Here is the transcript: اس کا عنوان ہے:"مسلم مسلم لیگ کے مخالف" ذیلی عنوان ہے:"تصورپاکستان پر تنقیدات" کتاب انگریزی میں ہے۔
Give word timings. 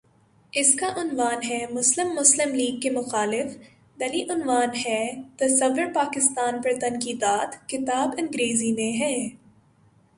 اس 0.53 0.73
کا 0.75 0.87
عنوان 0.95 1.43
ہے:"مسلم 1.49 2.07
مسلم 2.15 2.55
لیگ 2.55 2.79
کے 2.79 2.89
مخالف" 2.89 3.51
ذیلی 3.99 4.23
عنوان 4.29 4.69
ہے:"تصورپاکستان 4.85 6.61
پر 6.61 6.79
تنقیدات" 6.81 7.69
کتاب 7.69 8.15
انگریزی 8.17 8.71
میں 8.71 8.91
ہے۔ 8.99 9.15